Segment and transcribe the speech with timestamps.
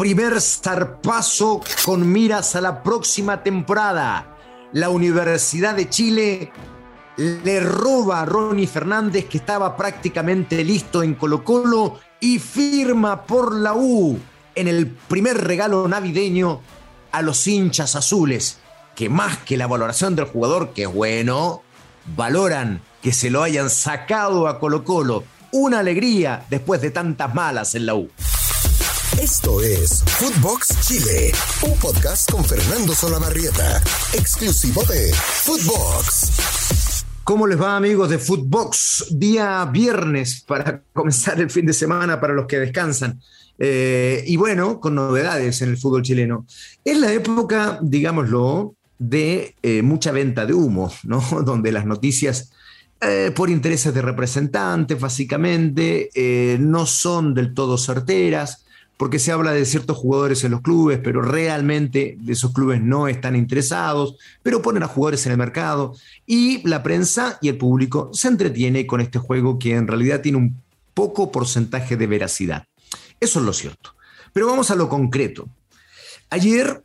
[0.00, 4.34] primer zarpazo con miras a la próxima temporada.
[4.72, 6.50] La Universidad de Chile
[7.18, 13.54] le roba a Ronnie Fernández, que estaba prácticamente listo en Colo Colo, y firma por
[13.54, 14.18] la U
[14.54, 16.62] en el primer regalo navideño
[17.12, 18.58] a los hinchas azules,
[18.96, 21.60] que más que la valoración del jugador, que es bueno,
[22.16, 25.24] valoran que se lo hayan sacado a Colo Colo.
[25.52, 28.08] Una alegría después de tantas malas en la U.
[29.20, 31.30] Esto es Footbox Chile,
[31.70, 33.76] un podcast con Fernando Solabarrieta,
[34.14, 37.04] exclusivo de Footbox.
[37.22, 39.08] ¿Cómo les va amigos de Footbox?
[39.10, 43.20] Día viernes para comenzar el fin de semana para los que descansan.
[43.58, 46.46] Eh, y bueno, con novedades en el fútbol chileno.
[46.82, 51.20] Es la época, digámoslo, de eh, mucha venta de humo, ¿no?
[51.44, 52.52] Donde las noticias,
[53.02, 56.08] eh, por intereses de representantes, básicamente,
[56.58, 58.64] no son del todo certeras
[59.00, 63.34] porque se habla de ciertos jugadores en los clubes, pero realmente esos clubes no están
[63.34, 68.28] interesados, pero ponen a jugadores en el mercado y la prensa y el público se
[68.28, 70.60] entretiene con este juego que en realidad tiene un
[70.92, 72.66] poco porcentaje de veracidad.
[73.18, 73.94] Eso es lo cierto.
[74.34, 75.48] Pero vamos a lo concreto.
[76.28, 76.82] Ayer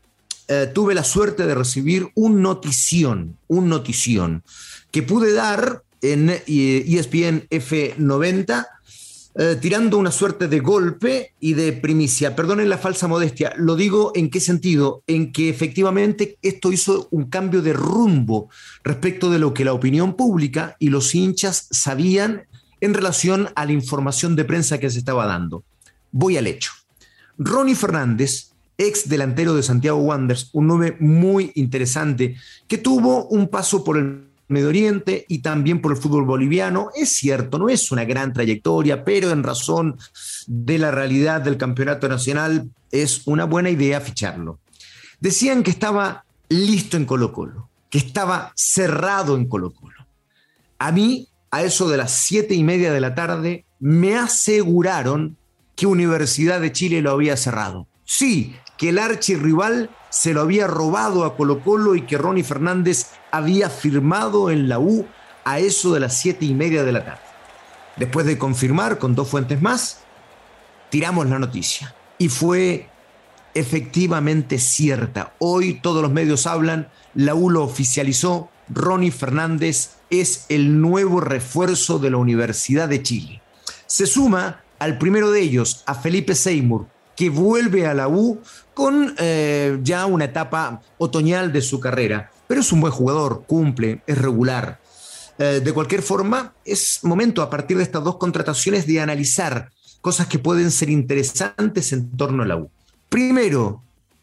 [0.47, 4.41] eh, tuve la suerte de recibir un notición, un notición
[4.89, 8.67] que pude dar en ESPN eh, e F90
[9.37, 12.37] eh, tirando una suerte de golpe y de primicia.
[12.37, 13.53] Perdonen la falsa modestia.
[13.57, 15.03] Lo digo en qué sentido?
[15.07, 18.49] En que efectivamente esto hizo un cambio de rumbo
[18.83, 22.43] respecto de lo que la opinión pública y los hinchas sabían
[22.79, 25.65] en relación a la información de prensa que se estaba dando.
[26.13, 26.71] Voy al hecho.
[27.37, 33.83] Ronnie Fernández, ex delantero de Santiago Wanderers, un nombre muy interesante, que tuvo un paso
[33.83, 36.89] por el Medio Oriente y también por el fútbol boliviano.
[36.95, 39.97] Es cierto, no es una gran trayectoria, pero en razón
[40.47, 44.59] de la realidad del campeonato nacional es una buena idea ficharlo.
[45.19, 50.05] Decían que estaba listo en Colo Colo, que estaba cerrado en Colo Colo.
[50.77, 55.37] A mí, a eso de las siete y media de la tarde, me aseguraron
[55.75, 57.87] que Universidad de Chile lo había cerrado.
[58.05, 63.07] Sí, que el archirrival se lo había robado a Colo Colo y que Ronnie Fernández
[63.35, 65.05] había firmado en la U
[65.43, 67.21] a eso de las siete y media de la tarde.
[67.97, 69.99] Después de confirmar con dos fuentes más,
[70.89, 72.89] tiramos la noticia y fue
[73.53, 75.33] efectivamente cierta.
[75.39, 81.99] Hoy todos los medios hablan, la U lo oficializó, Ronnie Fernández es el nuevo refuerzo
[81.99, 83.41] de la Universidad de Chile.
[83.85, 88.41] Se suma al primero de ellos, a Felipe Seymour, que vuelve a la U
[88.73, 92.31] con eh, ya una etapa otoñal de su carrera.
[92.47, 94.79] Pero es un buen jugador, cumple, es regular.
[95.37, 99.69] Eh, de cualquier forma, es momento a partir de estas dos contrataciones de analizar
[100.01, 102.69] cosas que pueden ser interesantes en torno a la U.
[103.09, 103.81] Primero,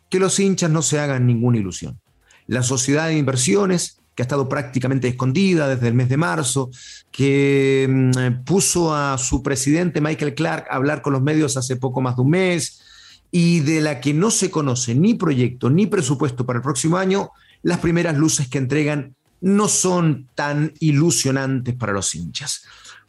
[0.08, 1.98] que los hinchas no se hagan ninguna ilusión.
[2.46, 6.70] La sociedad de inversiones, que ha estado prácticamente escondida desde el mes de marzo,
[7.10, 12.00] que mm, puso a su presidente Michael Clark a hablar con los medios hace poco
[12.00, 12.80] más de un mes,
[13.30, 17.30] y de la que no se conoce ni proyecto ni presupuesto para el próximo año,
[17.62, 22.64] las primeras luces que entregan no son tan ilusionantes para los hinchas.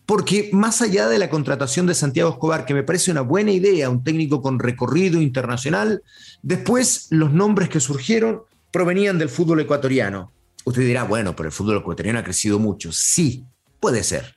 [0.05, 3.89] Porque más allá de la contratación de Santiago Escobar, que me parece una buena idea,
[3.89, 6.03] un técnico con recorrido internacional,
[6.41, 8.41] después los nombres que surgieron
[8.71, 10.31] provenían del fútbol ecuatoriano.
[10.65, 12.91] Usted dirá, bueno, pero el fútbol ecuatoriano ha crecido mucho.
[12.91, 13.45] Sí,
[13.79, 14.35] puede ser.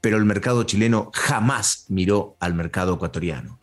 [0.00, 3.58] Pero el mercado chileno jamás miró al mercado ecuatoriano.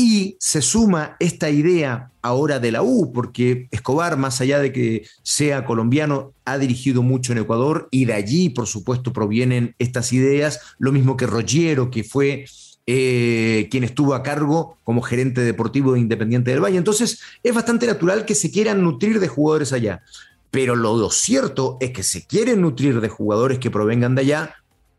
[0.00, 5.04] Y se suma esta idea ahora de la U, porque Escobar, más allá de que
[5.24, 10.60] sea colombiano, ha dirigido mucho en Ecuador y de allí, por supuesto, provienen estas ideas,
[10.78, 12.44] lo mismo que Roggiero, que fue
[12.86, 16.78] eh, quien estuvo a cargo como gerente deportivo de Independiente del Valle.
[16.78, 20.04] Entonces, es bastante natural que se quieran nutrir de jugadores allá.
[20.52, 24.54] Pero lo cierto es que se quieren nutrir de jugadores que provengan de allá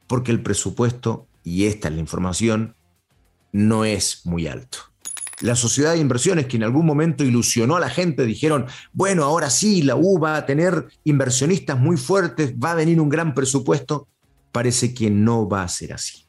[0.08, 2.76] porque el presupuesto, y esta es la información,
[3.54, 4.89] no es muy alto
[5.41, 9.50] la sociedad de inversiones que en algún momento ilusionó a la gente, dijeron, bueno, ahora
[9.50, 14.08] sí, la U va a tener inversionistas muy fuertes, va a venir un gran presupuesto,
[14.52, 16.26] parece que no va a ser así.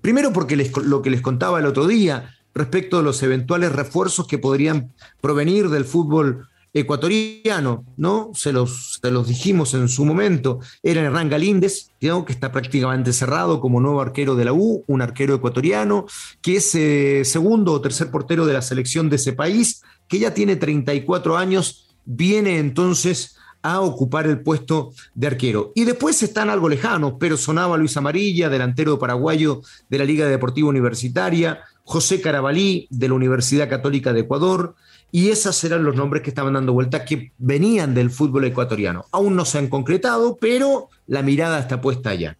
[0.00, 4.38] Primero porque lo que les contaba el otro día respecto de los eventuales refuerzos que
[4.38, 8.30] podrían provenir del fútbol ecuatoriano, ¿no?
[8.34, 10.60] Se los, los dijimos en su momento.
[10.82, 15.34] Era Hernán Galíndez, que está prácticamente cerrado como nuevo arquero de la U, un arquero
[15.34, 16.04] ecuatoriano,
[16.42, 20.34] que es eh, segundo o tercer portero de la selección de ese país, que ya
[20.34, 25.72] tiene 34 años, viene entonces a ocupar el puesto de arquero.
[25.74, 30.68] Y después están algo lejanos, pero sonaba Luis Amarilla, delantero paraguayo de la Liga Deportiva
[30.68, 34.76] Universitaria, José Carabalí de la Universidad Católica de Ecuador,
[35.16, 39.06] y esos eran los nombres que estaban dando vuelta que venían del fútbol ecuatoriano.
[39.12, 42.36] Aún no se han concretado, pero la mirada está puesta allá.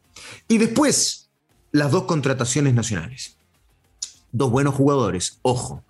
[0.46, 1.30] Y después,
[1.72, 3.38] las dos contrataciones nacionales.
[4.30, 5.84] Dos buenos jugadores, ojo.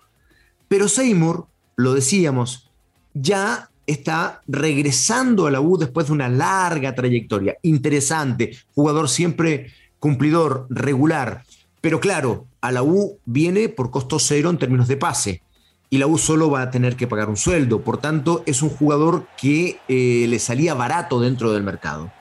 [0.69, 2.69] Pero Seymour, lo decíamos,
[3.13, 7.57] ya está regresando a la U después de una larga trayectoria.
[7.63, 11.43] Interesante, jugador siempre cumplidor, regular.
[11.81, 15.41] Pero claro, a la U viene por costo cero en términos de pase
[15.89, 17.81] y la U solo va a tener que pagar un sueldo.
[17.81, 22.11] Por tanto, es un jugador que eh, le salía barato dentro del mercado.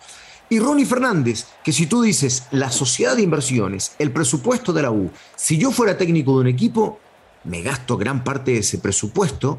[0.49, 4.93] Y Ronnie Fernández, que si tú dices la sociedad de inversiones, el presupuesto de la
[4.93, 7.01] U, si yo fuera técnico de un equipo,
[7.43, 9.59] me gasto gran parte de ese presupuesto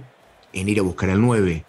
[0.53, 1.65] en ir a buscar al 9,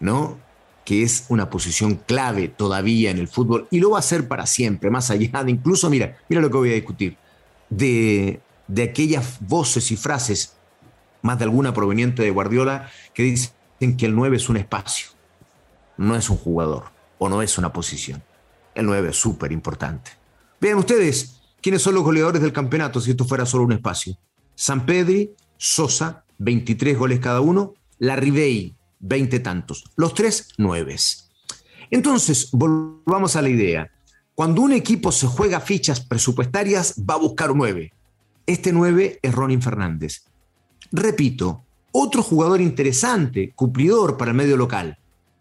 [0.00, 0.38] ¿no?
[0.86, 4.46] Que es una posición clave todavía en el fútbol y lo va a hacer para
[4.46, 7.18] siempre, más allá de incluso, mira, mira lo que voy a discutir,
[7.68, 10.54] de, de aquellas voces y frases
[11.22, 15.08] más de alguna proveniente de Guardiola, que dicen que el 9 es un espacio,
[15.96, 16.84] no es un jugador
[17.18, 18.22] o no es una posición.
[18.74, 20.12] El 9 es súper importante.
[20.60, 24.16] Vean ustedes quiénes son los goleadores del campeonato si esto fuera solo un espacio.
[24.54, 29.84] San Pedri, Sosa, 23 goles cada uno, La Ribey, 20 tantos.
[29.96, 30.96] Los tres, 9.
[31.90, 33.90] Entonces, volvamos a la idea.
[34.34, 37.92] Cuando un equipo se juega fichas presupuestarias, va a buscar un 9.
[38.46, 40.24] Este 9 es Ronin Fernández.
[40.92, 44.98] Repito, otro jugador interesante, cumplidor para el medio local,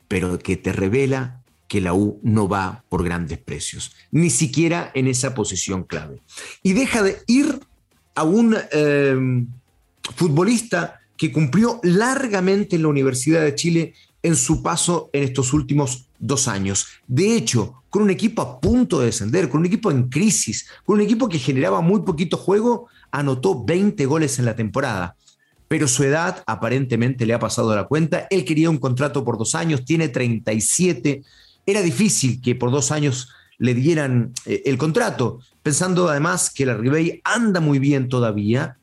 [0.07, 5.07] pero que te revela que la U no va por grandes precios, ni siquiera en
[5.07, 6.21] esa posición clave.
[6.63, 7.59] Y deja de ir
[8.15, 9.48] a un em,
[10.15, 13.94] futbolista que cumplió largamente en la Universidad de Chile
[14.24, 16.88] en su paso en estos últimos dos años.
[17.07, 20.95] De hecho, con un equipo a punto de descender, con un equipo en crisis, con
[20.95, 25.15] un equipo que generaba muy poquito juego, anotó 20 goles en la temporada
[25.72, 28.28] pero su edad aparentemente le ha pasado la cuenta.
[28.30, 31.24] Él quería un contrato por dos años, tiene 37.
[31.66, 36.76] Era difícil que por dos años le dieran eh, el contrato, pensando además que la
[36.76, 38.76] Ribey anda muy bien todavía,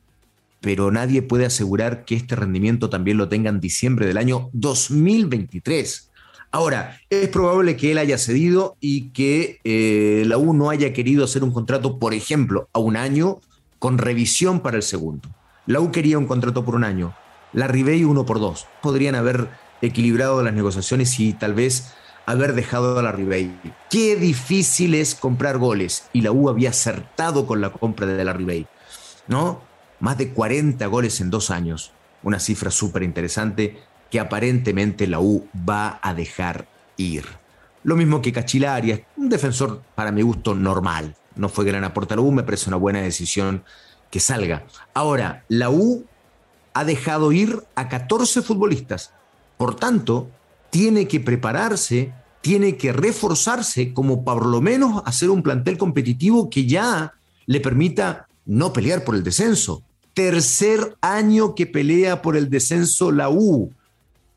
[0.61, 6.09] pero nadie puede asegurar que este rendimiento también lo tenga en diciembre del año 2023.
[6.49, 11.25] Ahora, es probable que él haya cedido y que eh, la U no haya querido
[11.25, 13.41] hacer un contrato, por ejemplo, a un año
[13.77, 15.29] con revisión para el segundo.
[15.69, 17.13] La U quería un contrato por un año,
[17.53, 18.65] la Ribey uno por dos.
[18.81, 19.49] Podrían haber
[19.83, 21.93] equilibrado las negociaciones y tal vez
[22.25, 23.55] haber dejado a la Ribey.
[23.87, 28.33] Qué difícil es comprar goles y la U había acertado con la compra de la
[28.33, 28.65] Ribey,
[29.27, 29.61] ¿no?
[29.99, 31.91] Más de 40 goles en dos años,
[32.23, 33.77] una cifra súper interesante
[34.09, 36.67] que aparentemente la U va a dejar
[36.97, 37.25] ir.
[37.83, 41.15] Lo mismo que Cachilarias, un defensor para mi gusto normal.
[41.35, 43.63] No fue gran aporte a la U, me parece una buena decisión
[44.09, 44.65] que salga.
[44.93, 46.05] Ahora, la U
[46.73, 49.13] ha dejado ir a 14 futbolistas.
[49.57, 50.29] Por tanto,
[50.69, 56.65] tiene que prepararse, tiene que reforzarse como por lo menos hacer un plantel competitivo que
[56.65, 57.13] ya
[57.45, 59.83] le permita no pelear por el descenso.
[60.13, 63.73] Tercer año que pelea por el descenso la U.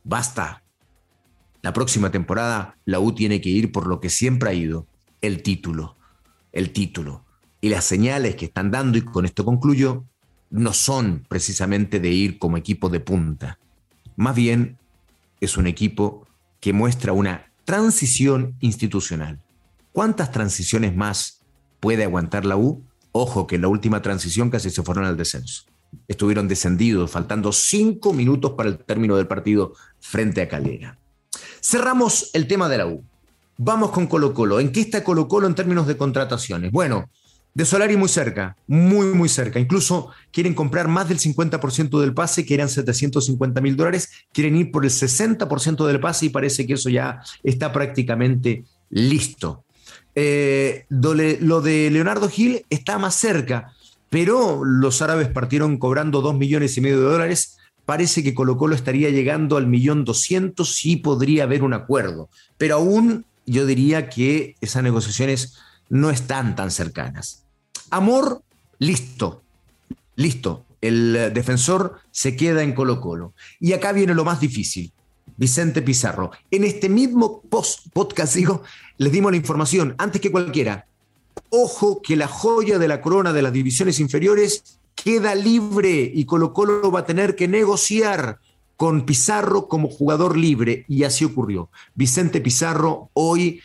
[0.04, 0.62] Basta.
[1.62, 4.86] La próxima temporada la U tiene que ir por lo que siempre ha ido,
[5.20, 5.96] el título.
[6.52, 7.24] El título.
[7.64, 10.04] Y las señales que están dando, y con esto concluyo,
[10.50, 13.60] no son precisamente de ir como equipo de punta.
[14.16, 14.78] Más bien
[15.40, 16.26] es un equipo
[16.58, 19.40] que muestra una transición institucional.
[19.92, 21.40] ¿Cuántas transiciones más
[21.78, 22.82] puede aguantar la U?
[23.12, 25.62] Ojo que en la última transición casi se fueron al descenso.
[26.08, 30.98] Estuvieron descendidos, faltando cinco minutos para el término del partido frente a Calera.
[31.60, 33.04] Cerramos el tema de la U.
[33.56, 34.58] Vamos con Colo Colo.
[34.58, 36.72] ¿En qué está Colo Colo en términos de contrataciones?
[36.72, 37.08] Bueno,
[37.54, 39.60] de Solari muy cerca, muy, muy cerca.
[39.60, 44.10] Incluso quieren comprar más del 50% del pase, que eran 750 mil dólares.
[44.32, 49.64] Quieren ir por el 60% del pase y parece que eso ya está prácticamente listo.
[50.14, 53.72] Eh, lo de Leonardo Gil está más cerca,
[54.08, 57.58] pero los árabes partieron cobrando 2 millones y medio de dólares.
[57.84, 62.30] Parece que Colo Colo estaría llegando al millón 200 y podría haber un acuerdo.
[62.56, 67.41] Pero aún yo diría que esas negociaciones no están tan cercanas.
[67.92, 68.42] Amor,
[68.78, 69.42] listo,
[70.16, 70.64] listo.
[70.80, 73.34] El defensor se queda en Colo Colo.
[73.60, 74.90] Y acá viene lo más difícil.
[75.36, 76.30] Vicente Pizarro.
[76.50, 78.62] En este mismo post podcast, digo,
[78.96, 80.86] les dimos la información antes que cualquiera.
[81.50, 86.54] Ojo que la joya de la corona de las divisiones inferiores queda libre y Colo
[86.54, 88.38] Colo va a tener que negociar
[88.78, 90.86] con Pizarro como jugador libre.
[90.88, 91.68] Y así ocurrió.
[91.94, 93.60] Vicente Pizarro hoy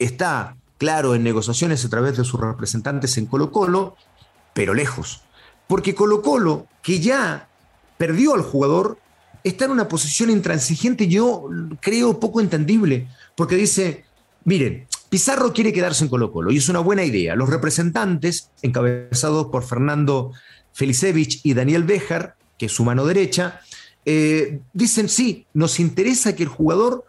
[0.00, 3.96] está claro, en negociaciones a través de sus representantes en Colo Colo,
[4.54, 5.22] pero lejos.
[5.66, 7.48] Porque Colo Colo, que ya
[7.98, 8.98] perdió al jugador,
[9.44, 11.48] está en una posición intransigente, yo
[11.80, 14.04] creo poco entendible, porque dice,
[14.44, 17.34] miren, Pizarro quiere quedarse en Colo Colo y es una buena idea.
[17.34, 20.32] Los representantes, encabezados por Fernando
[20.72, 23.60] Felicevich y Daniel Béjar, que es su mano derecha,
[24.04, 27.04] eh, dicen sí, nos interesa que el jugador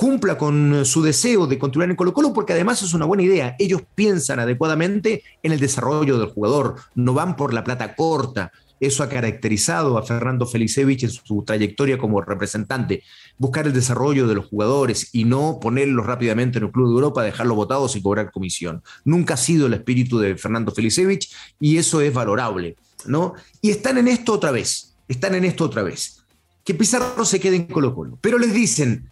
[0.00, 3.54] cumpla con su deseo de continuar en Colo Colo porque además es una buena idea.
[3.58, 8.50] Ellos piensan adecuadamente en el desarrollo del jugador, no van por la plata corta.
[8.80, 13.02] Eso ha caracterizado a Fernando Felicevich en su trayectoria como representante.
[13.36, 17.22] Buscar el desarrollo de los jugadores y no ponerlos rápidamente en el Club de Europa,
[17.22, 18.82] dejarlos votados y cobrar comisión.
[19.04, 21.30] Nunca ha sido el espíritu de Fernando Felicevich
[21.60, 22.76] y eso es valorable.
[23.04, 23.34] ¿no?
[23.60, 24.94] Y están en esto otra vez.
[25.08, 26.22] Están en esto otra vez.
[26.64, 28.18] Que Pizarro se quede en Colo Colo.
[28.22, 29.09] Pero les dicen,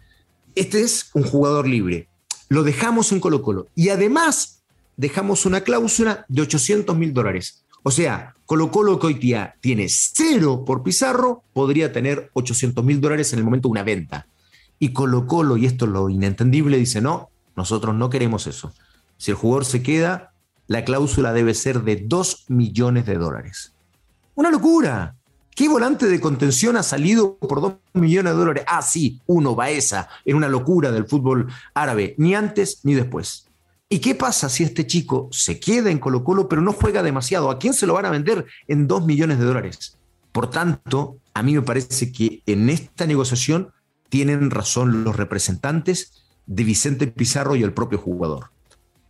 [0.59, 2.09] este es un jugador libre.
[2.49, 3.67] Lo dejamos en Colo Colo.
[3.75, 4.61] Y además
[4.97, 7.63] dejamos una cláusula de 800 mil dólares.
[7.83, 12.99] O sea, Colo Colo que hoy día tiene cero por Pizarro, podría tener 800 mil
[12.99, 14.27] dólares en el momento de una venta.
[14.79, 18.73] Y Colo Colo, y esto es lo inentendible, dice, no, nosotros no queremos eso.
[19.17, 20.33] Si el jugador se queda,
[20.67, 23.73] la cláusula debe ser de 2 millones de dólares.
[24.35, 25.15] Una locura.
[25.55, 28.63] ¿Qué volante de contención ha salido por 2 millones de dólares?
[28.67, 33.49] Ah, sí, uno, Baeza, en una locura del fútbol árabe, ni antes ni después.
[33.89, 37.49] ¿Y qué pasa si este chico se queda en Colo Colo pero no juega demasiado?
[37.49, 39.97] ¿A quién se lo van a vender en 2 millones de dólares?
[40.31, 43.71] Por tanto, a mí me parece que en esta negociación
[44.09, 48.51] tienen razón los representantes de Vicente Pizarro y el propio jugador.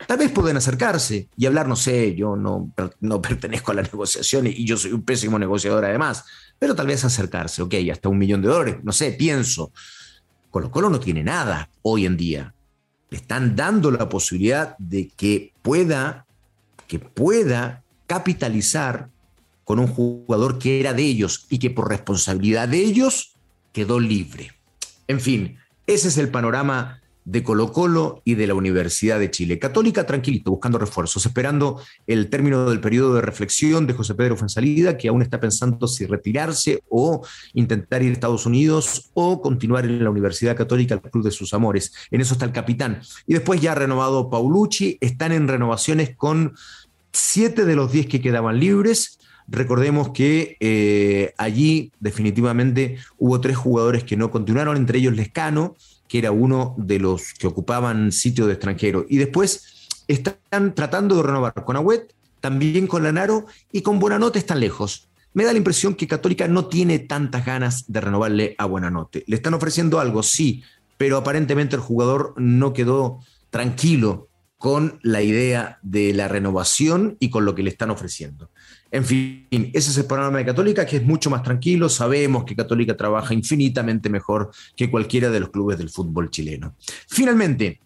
[0.07, 4.47] Tal vez pueden acercarse y hablar, no sé, yo no, no pertenezco a la negociación
[4.47, 6.25] y yo soy un pésimo negociador además,
[6.57, 9.71] pero tal vez acercarse, ok, hasta un millón de dólares, no sé, pienso.
[10.49, 12.53] Colo Colo no tiene nada hoy en día
[13.09, 16.25] le están dando la posibilidad de que pueda,
[16.87, 19.09] que pueda capitalizar
[19.63, 23.35] con un jugador que era de ellos y que por responsabilidad de ellos
[23.71, 24.51] quedó libre.
[25.07, 29.59] En fin, ese es el panorama de Colo Colo y de la Universidad de Chile.
[29.59, 34.97] Católica, tranquilito, buscando refuerzos, esperando el término del periodo de reflexión de José Pedro Fuensalida,
[34.97, 40.03] que aún está pensando si retirarse o intentar ir a Estados Unidos o continuar en
[40.03, 41.93] la Universidad Católica, el club de sus amores.
[42.09, 43.01] En eso está el capitán.
[43.27, 46.55] Y después ya ha renovado Paulucci, están en renovaciones con
[47.11, 49.19] siete de los diez que quedaban libres.
[49.47, 55.75] Recordemos que eh, allí definitivamente hubo tres jugadores que no continuaron, entre ellos Lescano,
[56.09, 59.05] que era uno de los que ocupaban sitio de extranjero.
[59.07, 64.59] Y después están tratando de renovar con Agüet, también con Lanaro y con Buenanote están
[64.59, 65.07] lejos.
[65.33, 69.23] Me da la impresión que Católica no tiene tantas ganas de renovarle a Buenanote.
[69.27, 70.63] Le están ofreciendo algo, sí,
[70.97, 73.19] pero aparentemente el jugador no quedó
[73.51, 74.28] tranquilo
[74.59, 78.51] con la idea de la renovación y con lo que le están ofreciendo.
[78.91, 81.87] En fin, ese es el panorama de Católica, que es mucho más tranquilo.
[81.87, 86.75] Sabemos que Católica trabaja infinitamente mejor que cualquiera de los clubes del fútbol chileno.
[87.07, 87.79] Finalmente,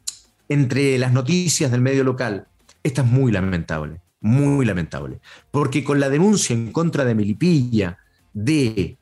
[0.50, 2.48] entre las noticias del medio local,
[2.82, 5.20] esta es muy lamentable, muy lamentable,
[5.52, 8.00] porque con la denuncia en contra de Melipilla
[8.34, 8.98] de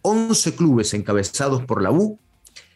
[0.00, 2.18] 11 clubes encabezados por la U,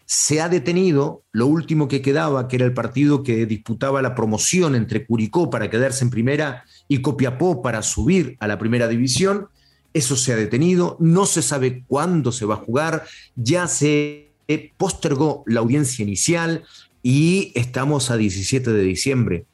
[0.07, 4.75] se ha detenido lo último que quedaba, que era el partido que disputaba la promoción
[4.75, 9.49] entre Curicó para quedarse en primera y Copiapó para subir a la primera división.
[9.93, 13.05] Eso se ha detenido, no se sabe cuándo se va a jugar,
[13.37, 14.33] ya se
[14.77, 16.65] postergó la audiencia inicial
[17.03, 19.47] y estamos a 17 de diciembre.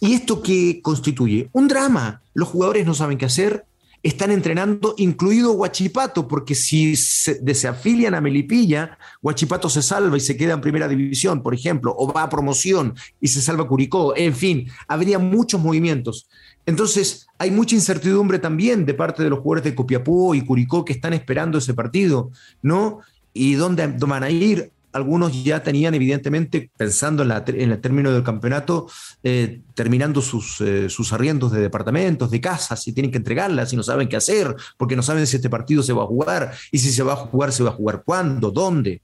[0.00, 1.48] ¿Y esto qué constituye?
[1.52, 2.22] Un drama.
[2.34, 3.64] Los jugadores no saben qué hacer,
[4.06, 10.36] están entrenando, incluido Huachipato, porque si se, desafilian a Melipilla, Huachipato se salva y se
[10.36, 14.34] queda en primera división, por ejemplo, o va a promoción y se salva Curicó, en
[14.34, 16.28] fin, habría muchos movimientos.
[16.66, 20.92] Entonces, hay mucha incertidumbre también de parte de los jugadores de Copiapó y Curicó que
[20.92, 22.30] están esperando ese partido,
[22.62, 23.00] ¿no?
[23.32, 24.70] ¿Y dónde van a ir?
[24.96, 27.30] Algunos ya tenían evidentemente, pensando en,
[27.72, 28.88] el término del campeonato,
[29.22, 33.76] eh, terminando sus, eh, sus arriendos de departamentos, de casas, y tienen que entregarlas y
[33.76, 36.78] no saben qué hacer, porque no saben si este partido se va a jugar, y
[36.78, 39.02] si se va a jugar, se va a jugar cuándo, dónde.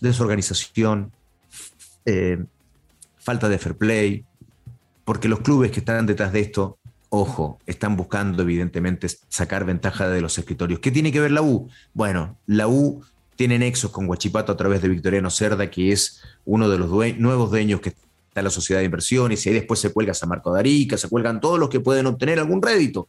[0.00, 1.12] Desorganización,
[2.04, 2.44] eh,
[3.16, 4.24] falta de fair play,
[5.04, 6.78] porque los clubes que están detrás de esto
[7.14, 10.80] ojo, están buscando evidentemente sacar ventaja de los escritorios.
[10.80, 11.68] ¿Qué tiene que ver la U?
[11.92, 13.04] Bueno, la U
[13.36, 17.50] tiene nexos con Guachipato a través de Victoriano Cerda, que es uno de los nuevos
[17.50, 18.04] dueños que está
[18.36, 21.08] en la sociedad de inversiones, y ahí después se cuelga San Marco de Arica, se
[21.08, 23.08] cuelgan todos los que pueden obtener algún rédito.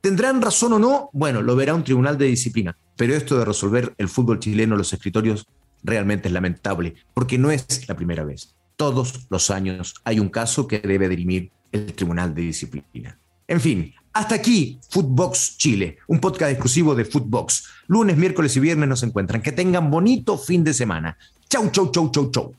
[0.00, 1.10] ¿Tendrán razón o no?
[1.12, 4.92] Bueno, lo verá un tribunal de disciplina, pero esto de resolver el fútbol chileno, los
[4.92, 5.46] escritorios,
[5.82, 8.54] realmente es lamentable, porque no es la primera vez.
[8.76, 13.18] Todos los años hay un caso que debe dirimir el tribunal de disciplina.
[13.48, 17.64] En fin, Hasta aquí, Footbox Chile, un podcast exclusivo de Footbox.
[17.86, 19.42] Lunes, miércoles y viernes nos encuentran.
[19.42, 21.18] Que tengan bonito fin de semana.
[21.50, 22.54] Chau, chau, chau, chau, chau.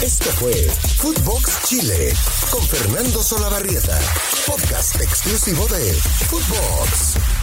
[0.00, 0.52] Esto fue
[0.98, 2.12] Footbox Chile
[2.52, 3.98] con Fernando Solabarrieta,
[4.46, 5.92] podcast exclusivo de
[6.28, 7.39] Footbox.